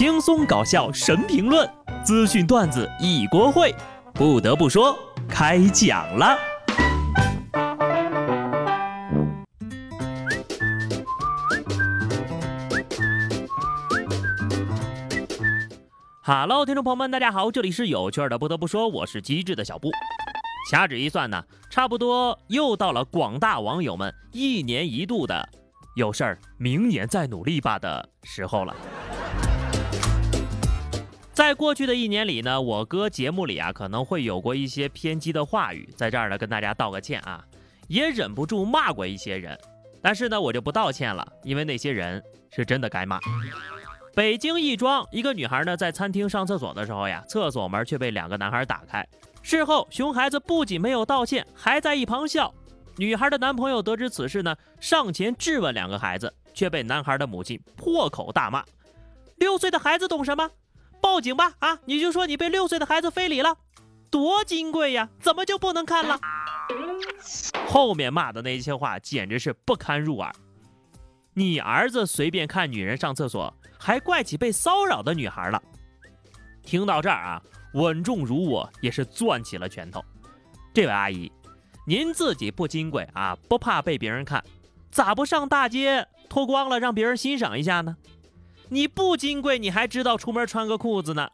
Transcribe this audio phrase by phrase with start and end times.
[0.00, 1.70] 轻松搞笑神评论，
[2.02, 3.70] 资讯段子一锅烩。
[4.14, 4.98] 不得不说，
[5.28, 6.38] 开讲了。
[16.22, 18.38] Hello，听众朋友们，大家好，这里是有趣的。
[18.38, 19.90] 不得不说，我是机智的小布。
[20.70, 25.46] 掐指一算呢，差不多又到了广大网友们一年一度的
[25.94, 28.74] “有事儿明年再努力吧”的时候了。
[31.32, 37.44] 在过去的一年里呢，我哥节目里啊可能会有过一些偏激的话语，在这儿呢跟大家道个歉啊，
[37.88, 39.58] 也忍不住骂过一些人，
[40.02, 43.18] 但是呢我就不道歉了，因为那些人是真的该骂。
[44.14, 49.06] 北京亦庄一个女孩呢在餐厅上厕所的时候呀，厕所门却被两个男孩打开，
[49.40, 52.52] 事后熊孩子不仅没有道歉，还在一旁笑。
[52.96, 58.62] 女孩的男朋友得知此事呢，上前质问两个孩子，却被男孩的母亲破口大骂
[59.38, 60.50] ：“六岁的孩子懂什么？”
[61.00, 61.54] 报警吧！
[61.58, 63.56] 啊，你就说你被六岁的孩子非礼了，
[64.10, 66.18] 多金贵呀，怎么就不能看了？
[67.66, 70.32] 后面骂的那些话简直是不堪入耳。
[71.32, 75.62] 你儿子随便看女人上厕所，还怪起被骚扰的女孩了。
[76.62, 77.42] 听到这儿啊，
[77.74, 80.04] 稳重如我也是攥起了拳头。
[80.74, 81.30] 这位阿姨，
[81.86, 84.44] 您自己不金贵啊，不怕被别人看，
[84.90, 87.96] 咋不上大街脱光了让别人欣赏一下呢？
[88.72, 91.28] 你不金贵，你还知道出门穿个裤子呢？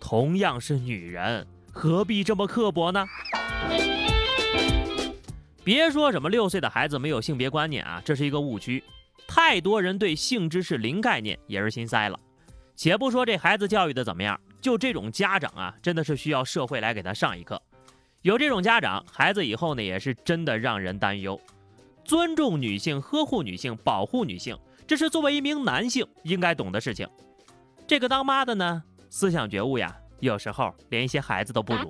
[0.00, 3.06] 同样是女人，何必这么刻薄呢？
[5.62, 8.82] 别说什么六岁的孩子没有性别观念啊，这是一个误区。
[9.28, 12.18] 太多人对性知识零概念，也是心塞了。
[12.74, 17.60] 且不说这孩子教育的怎么样，就这种家长啊，真的是需要社会来给他上一课。
[18.22, 21.38] 有这种家长，孩子以后呢，也是真的让人担忧。
[22.06, 24.56] 尊重女性，呵护女性，保护女性。
[24.86, 27.08] 这是作为一名男性应该懂的事情。
[27.86, 31.88] 这个当妈的呢，思想觉悟呀，有时候连一些孩子都不如。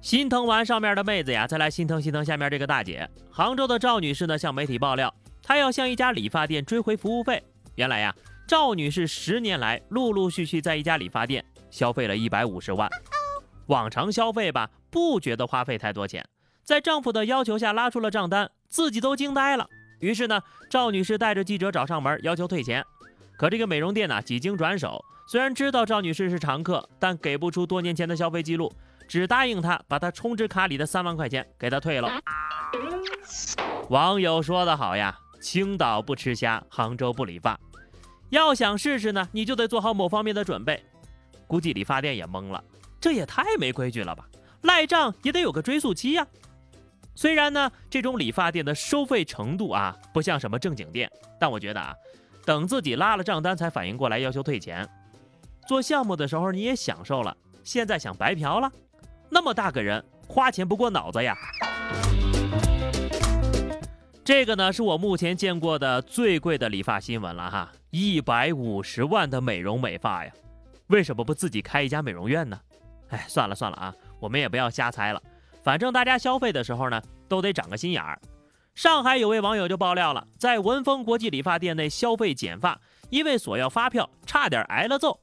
[0.00, 3.08] 心疼完上面的妹子呀，再来心疼心疼下面这个大姐。
[3.30, 7.40] 杭州的赵女士呢，向媒体爆料，她要向一家理发店追回服务费。
[7.76, 8.12] 原来呀，
[8.46, 12.90] 赵女士十年来陆陆续续在一家理发店消费了一百五十万。
[13.66, 16.26] 往常消费吧，不觉得花费太多钱，
[16.64, 19.68] 在丈夫的要求下拉出了账单，自己都惊呆了。
[20.02, 22.84] 于是呢，赵女士带着记者找上门，要求退钱。
[23.36, 28.72] 可这个美容店呢，几经转手，虽然知道赵女士是常客，但给不出多年前的消费记录，
[29.06, 32.10] 只答应她把她充值卡里的三万块钱给她退了。
[33.90, 37.56] 网友说得好呀，青岛不吃虾，杭州不理发。
[38.30, 40.82] 要想试试呢，你就得做好某方面的准备。
[41.46, 42.62] 估计理发店也懵了，
[43.00, 44.26] 这也太没规矩了吧？
[44.62, 46.26] 赖账也得有个追溯期呀。
[47.14, 51.94] 虽然呢，这种理发店的收费程度啊，不像什么正经店，但我觉得啊，
[52.44, 54.88] 等自己拉了账单才反应过来要求退钱。
[55.68, 58.70] 做项目的时候你也享受了，现在想白嫖了？
[59.28, 61.36] 那么大个人花钱不过脑子呀！
[64.24, 70.32] 这个呢，是我目前见过的最贵的理发新闻了哈，一百五十万的美容美发呀！
[70.86, 72.58] 为什么不自己开一家美容院呢？
[73.10, 75.22] 哎，算了算了啊，我们也不要瞎猜了。
[75.62, 78.20] 反正大家消费的时候呢，都得长个心眼儿。
[78.74, 82.80] 上海有位网友就爆料了，在文峰国际理发店内消费剪发，
[83.10, 85.20] 因为索要发票，差点挨了揍。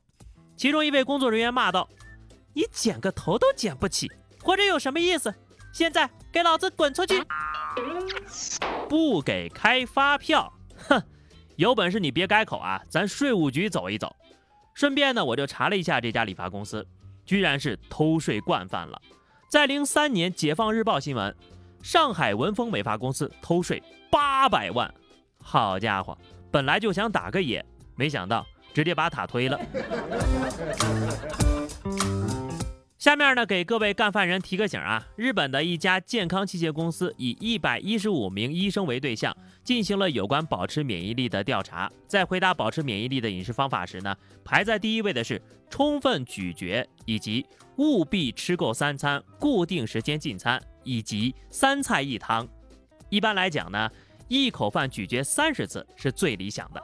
[0.55, 1.89] 其中一位工作人员骂道
[2.53, 4.11] ：“你剪个头都剪不起，
[4.41, 5.33] 活着有什么意思？
[5.73, 7.21] 现在给老子滚出去！
[8.87, 10.51] 不给开发票，
[10.87, 11.01] 哼！
[11.55, 14.15] 有本事你别改口啊，咱税务局走一走。
[14.73, 16.85] 顺便呢，我就查了一下这家理发公司，
[17.25, 19.01] 居然是偷税惯犯了。”
[19.49, 21.35] 在零三年，《解放日报》新闻，
[21.81, 24.93] 上海文峰美发公司偷税八百万。
[25.43, 26.15] 好家伙，
[26.51, 27.65] 本来就想打个野，
[27.95, 28.45] 没想到
[28.75, 29.59] 直接把塔推了。
[32.99, 35.01] 下面呢，给各位干饭人提个醒啊！
[35.15, 39.33] 日本的一家健康器械公司以一百一十五名医生为对象，
[39.63, 41.89] 进行了有关保持免疫力的调查。
[42.07, 44.13] 在回答保持免疫力的饮食方法时呢，
[44.43, 47.45] 排在第一位的是充分咀嚼，以及
[47.77, 52.45] 务必吃够三餐、固定时间进餐，以及三菜一汤。
[53.07, 53.89] 一般来讲呢，
[54.27, 56.83] 一口饭咀嚼三十次是最理想的。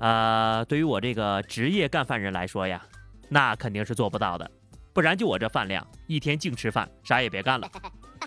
[0.00, 2.82] 呃，对于我这个职业干饭人来说呀，
[3.28, 4.50] 那肯定是做不到的。
[4.92, 7.68] 不然就我这饭量，一天净吃饭，啥也别干了。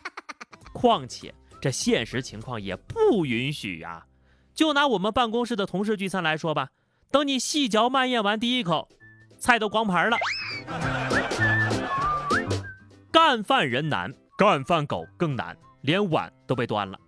[0.73, 4.05] 况且这现实情况也不允许呀。
[4.53, 6.69] 就拿我们办公室的同事聚餐来说吧，
[7.11, 8.87] 等你细嚼慢咽完第一口，
[9.37, 10.17] 菜都光盘了。
[13.11, 16.99] 干饭人难，干饭狗更难，连碗都被端了。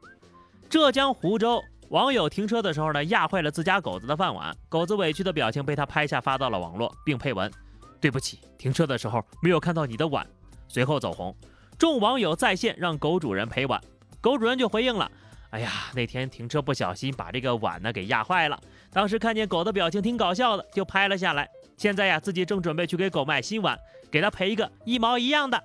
[0.69, 7.49] 浙江湖州网友停车的时候呢，压坏了自家狗子的饭碗，狗子委屈的表情被他拍下发到了网络，并配文
[7.99, 10.25] ：“对不起，停车的时候没有看到你的碗。”
[10.67, 11.35] 随后走红，
[11.77, 13.81] 众网友在线让狗主人赔碗，
[14.19, 15.09] 狗主人就回应了
[15.51, 18.59] ：“哎呀，那天停车不小心把这个碗呢给压坏了，
[18.91, 21.49] 当时看见狗的表情挺搞笑的，就拍了下来。
[21.77, 23.77] 现在呀，自己正准备去给狗买新碗，
[24.11, 25.61] 给它赔一个一毛一样的。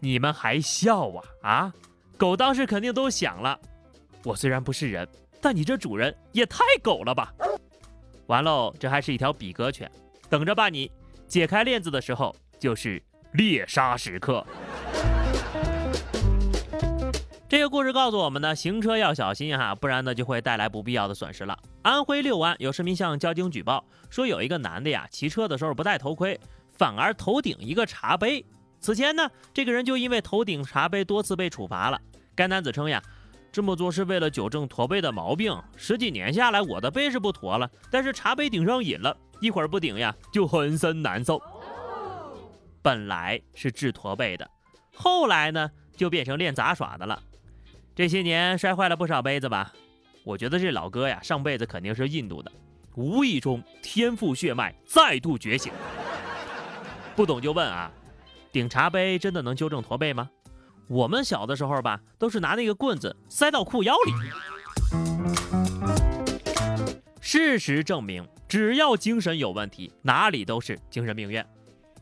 [0.00, 1.74] 你们还笑啊啊？
[2.16, 3.58] 狗当时肯定都想了，
[4.22, 5.08] 我虽然不是人。”
[5.44, 7.30] 但你这主人也太狗了吧！
[8.28, 9.90] 完喽，这还是一条比格犬，
[10.30, 10.90] 等着吧你！
[11.26, 14.46] 解开链子的时候就是猎杀时刻。
[17.48, 21.56] 这个故事告诉我们呢，行车要小心哈，不然呢就会带来不必要的损失了。
[21.82, 26.38] 安徽六安有市民向交警举报说，有一个男的呀，骑车的时候不戴头盔，
[26.72, 28.44] 反而头顶一个茶杯。
[28.80, 32.00] 此前呢，这个人就因为头顶茶杯多次被处罚了。
[32.34, 33.02] 该男子称呀。
[33.52, 35.56] 这么做是为了纠正驼背的毛病。
[35.76, 41.38] 十几年下来，我的背是不驼了，但是茶杯顶上瘾了，一会儿不顶呀，就浑身难受。
[42.80, 44.50] 本来是治驼背的，
[44.96, 47.22] 后来呢，就变成练杂耍的了。
[47.94, 49.70] 这些年摔坏了不少杯子吧？
[50.24, 52.50] 我觉得这老哥呀，上辈子肯定是印度的，
[52.94, 55.70] 无意中天赋血脉再度觉醒。
[57.14, 57.90] 不懂就问啊，
[58.50, 60.30] 顶茶杯真的能纠正驼背吗？
[60.88, 65.63] 我们小的时候吧，都是拿那个棍子塞到裤腰里。
[67.36, 71.44] 事实证明，只要精神有问题，哪里都是精神病院。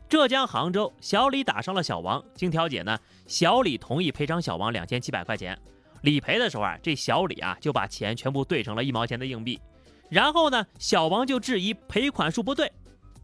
[0.07, 2.95] 浙江杭州，小李打伤了小王，经调解呢，
[3.25, 5.59] 小李同意赔偿小王两千七百块钱。
[6.03, 9.59] 理赔的时候啊，这小李啊就把钱全部兑成了一毛钱的硬币。
[10.07, 12.71] 然后呢，小王就质疑赔款数不对。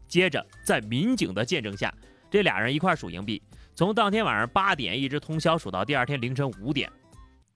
[0.08, 1.94] 接着在民警的见证下，
[2.28, 3.40] 这俩人一块数硬币。
[3.76, 6.90] 从当天晚上八点一直通宵数到第二天凌晨五点，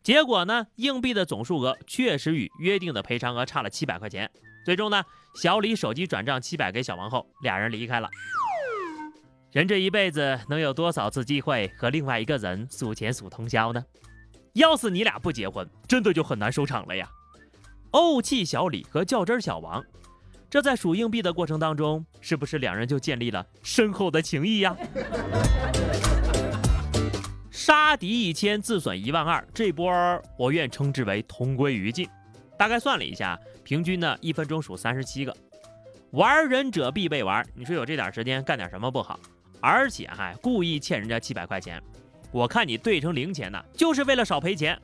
[0.04, 4.30] 结果呢，硬币的总数额确实与约定的赔偿额差了七百块钱。
[4.62, 5.02] 最终呢，
[5.34, 8.10] 小李手机转账七百给小王后，俩人离开了。
[9.50, 13.82] 人这一辈子能有多少次机会和另外一个人数钱数通宵呢？
[14.52, 17.08] 要是你俩不结婚，真的就很难收场了呀。
[17.90, 19.82] 怄气小李和较真小王，
[20.50, 24.76] 这在数硬币的过程当中，是不是两人就建立了深厚的情谊呀？
[27.64, 29.90] 杀敌一千，自损一万二，这波
[30.36, 32.06] 我愿称之为同归于尽。
[32.58, 35.34] 大概算了一下，平均呢一分钟数三十七个。
[36.10, 39.18] 玩忍者必备玩，你说有这点时间干点什么不好？
[39.62, 41.82] 而且还故意欠人家七百块钱，
[42.32, 44.78] 我看你兑成零钱呢，就是为了少赔钱。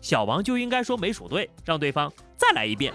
[0.00, 2.92] 小王就应该说没数对，让对方再来一遍。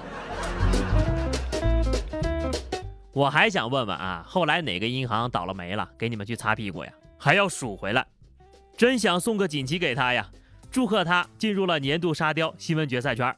[3.14, 6.92] 我还想问问啊，后来哪个银行倒了霉了，给你们去擦屁股呀？
[7.18, 8.06] 还要数回来？
[8.76, 10.30] 真想送个锦旗给他呀！
[10.72, 13.36] 祝贺他进入了年度沙雕新闻决赛圈。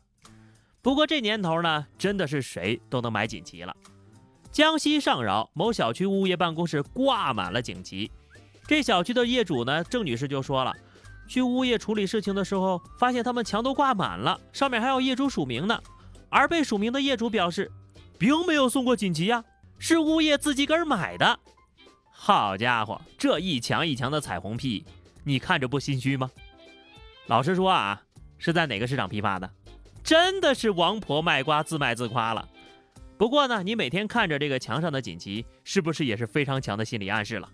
[0.82, 3.76] 不过这年头呢，真的是谁都能买锦旗了。
[4.52, 8.10] 江西上饶某小区物业办公室挂满了锦旗，
[8.66, 10.74] 这小区的业主呢，郑女士就说了，
[11.28, 15.78] 去物业处理事情的时候，发现他们墙都挂满了，上面还有业主署名呢。
[16.30, 17.70] 而被署名的业主表示，
[18.18, 19.44] 并没有送过锦旗呀，
[19.78, 21.38] 是物业自己个儿买的。
[22.10, 24.86] 好家伙，这一墙一墙的彩虹屁！
[25.28, 26.30] 你看着不心虚吗？
[27.26, 28.00] 老实说啊，
[28.38, 29.50] 是在哪个市场批发的？
[30.04, 32.48] 真的是王婆卖瓜自卖自夸了。
[33.18, 37.50] 不过呢，你每天看着这个墙上的锦旗，是不是也是非常强的心理暗示了？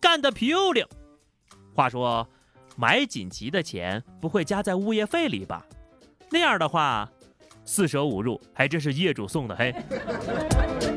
[0.00, 0.88] 干得漂亮！
[1.74, 2.26] 话说，
[2.74, 5.66] 买锦旗的钱不会加在物业费里吧？
[6.30, 7.06] 那样的话，
[7.66, 9.74] 四舍五入还真是业主送的嘿。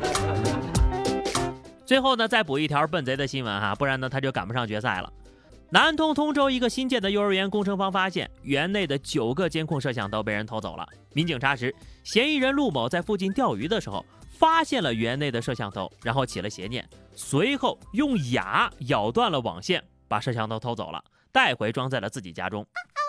[1.84, 5.12] 最后呢，再补一条笨贼的新闻哈，不然呢他就赶不上决赛了。
[5.70, 10.86] 南通通州一个新建的幼儿园工程方发现，园内的九个监控摄像头被人偷走了。
[11.12, 21.02] 民警查实，嫌疑人陆某在附近钓鱼的时候，发现了园内的摄像头，然后起了邪念，随后用牙咬断了网线，把摄像头偷走了，
[21.32, 22.64] 带回装在了自己家中。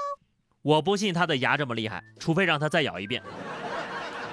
[0.64, 3.22] 我不信他的牙这么厉害，除非让他再咬一遍。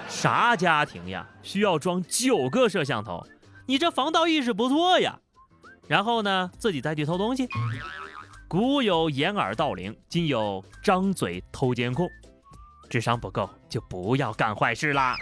[0.09, 3.26] 啥家庭呀，需要装九个摄像头？
[3.67, 5.19] 你这防盗意识不错呀。
[5.88, 7.47] 然后呢，自己再去偷东西。
[8.52, 12.06] 古有掩耳盗铃，今有张嘴偷监控，
[12.90, 15.16] 智商不够就不要干坏事啦。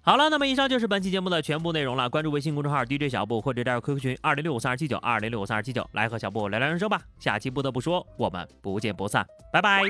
[0.00, 2.10] 好了，那么以上就是本期节目的全部内容了。
[2.10, 7.00] 关注微信公众号 DJ 小布或者加入 QQ 群二零六五三二七九二零六五三二七九，来和小布聊聊人生吧。
[7.20, 9.84] 下期不得不说，我们不见不散，拜拜。